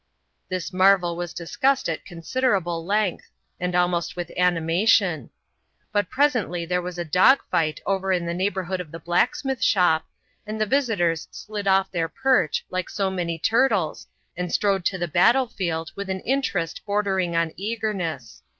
This 0.49 0.73
marvel 0.73 1.15
was 1.15 1.31
discussed 1.31 1.87
at 1.87 2.05
considerable 2.05 2.83
length; 2.83 3.29
and 3.59 3.75
almost 3.75 4.15
with 4.15 4.31
animation. 4.35 5.29
But 5.91 6.09
presently 6.09 6.65
there 6.65 6.81
was 6.81 6.97
a 6.97 7.05
dog 7.05 7.41
fight 7.51 7.79
over 7.85 8.11
in 8.11 8.25
the 8.25 8.33
neighborhood 8.33 8.81
of 8.81 8.89
the 8.89 8.97
blacksmith 8.97 9.61
shop, 9.61 10.07
and 10.47 10.59
the 10.59 10.65
visitors 10.65 11.27
slid 11.29 11.67
off 11.67 11.91
their 11.91 12.09
perch 12.09 12.65
like 12.71 12.89
so 12.89 13.11
many 13.11 13.37
turtles 13.37 14.07
and 14.35 14.51
strode 14.51 14.85
to 14.85 14.97
the 14.97 15.07
battle 15.07 15.45
field 15.45 15.91
with 15.95 16.09
an 16.09 16.21
interest 16.21 16.81
bordering 16.83 17.35
on 17.35 17.53
eagerness. 17.55 18.41